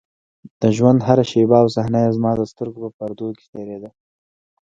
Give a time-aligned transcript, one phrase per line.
[0.61, 3.89] د ژونـد هـره شـيبه او صحـنه يـې زمـا د سـترګو پـر پـردو تېـرېده.